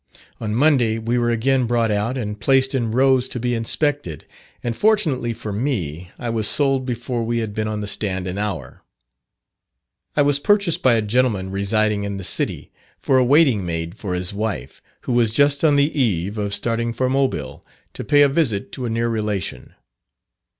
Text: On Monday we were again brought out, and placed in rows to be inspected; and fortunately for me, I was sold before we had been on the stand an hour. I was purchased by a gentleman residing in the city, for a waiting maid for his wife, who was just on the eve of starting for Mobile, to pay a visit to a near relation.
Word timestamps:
On 0.39 0.55
Monday 0.55 0.97
we 0.97 1.19
were 1.19 1.29
again 1.29 1.67
brought 1.67 1.91
out, 1.91 2.17
and 2.17 2.39
placed 2.39 2.73
in 2.73 2.89
rows 2.89 3.29
to 3.29 3.39
be 3.39 3.53
inspected; 3.53 4.25
and 4.63 4.75
fortunately 4.75 5.31
for 5.31 5.53
me, 5.53 6.09
I 6.17 6.27
was 6.31 6.47
sold 6.47 6.87
before 6.87 7.21
we 7.23 7.37
had 7.37 7.53
been 7.53 7.67
on 7.67 7.81
the 7.81 7.85
stand 7.85 8.25
an 8.25 8.39
hour. 8.39 8.81
I 10.17 10.23
was 10.23 10.39
purchased 10.39 10.81
by 10.81 10.95
a 10.95 11.03
gentleman 11.03 11.51
residing 11.51 12.03
in 12.03 12.17
the 12.17 12.23
city, 12.23 12.71
for 12.97 13.19
a 13.19 13.23
waiting 13.23 13.63
maid 13.63 13.95
for 13.95 14.15
his 14.15 14.33
wife, 14.33 14.81
who 15.01 15.11
was 15.13 15.31
just 15.33 15.63
on 15.63 15.75
the 15.75 15.95
eve 15.95 16.35
of 16.39 16.51
starting 16.55 16.93
for 16.93 17.07
Mobile, 17.07 17.63
to 17.93 18.03
pay 18.03 18.23
a 18.23 18.27
visit 18.27 18.71
to 18.71 18.85
a 18.85 18.89
near 18.89 19.07
relation. 19.07 19.75